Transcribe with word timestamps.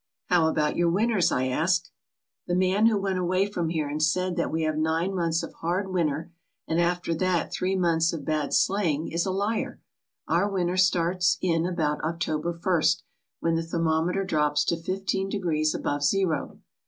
""How 0.31 0.47
about 0.47 0.75
your 0.75 0.89
winters?" 0.89 1.31
I 1.31 1.45
asked. 1.45 1.91
"The 2.47 2.55
man 2.55 2.87
who 2.87 2.97
went 2.97 3.19
away 3.19 3.45
from 3.45 3.69
here 3.69 3.87
and 3.87 4.01
said 4.01 4.35
that 4.35 4.49
we 4.51 4.63
have 4.63 4.75
nine 4.75 5.13
months 5.13 5.43
of 5.43 5.53
hard 5.53 5.91
winter 5.93 6.31
and 6.67 6.79
after 6.81 7.13
that 7.13 7.53
three 7.53 7.75
months 7.75 8.11
of 8.11 8.25
bad 8.25 8.51
sleighing 8.51 9.11
is 9.11 9.27
a 9.27 9.31
liar. 9.31 9.79
Our 10.27 10.49
winter 10.49 10.75
starts 10.75 11.37
in 11.39 11.67
about 11.67 12.03
October 12.03 12.59
i 12.65 12.81
st, 12.81 13.03
when 13.41 13.53
the 13.53 13.61
thermometer 13.61 14.23
drops 14.23 14.65
to 14.65 14.75
fifteen 14.75 15.29
degrees 15.29 15.75
above 15.75 16.03
zero. 16.03 16.57